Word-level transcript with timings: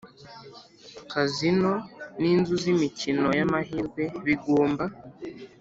Kazino 1.11 1.73
n 2.19 2.21
inzu 2.33 2.53
z 2.61 2.65
imikino 2.73 3.27
y 3.37 3.41
amahirwe 3.45 4.03
bigomba 4.25 4.83